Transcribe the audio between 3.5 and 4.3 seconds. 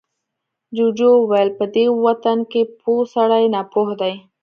ناپوه دی.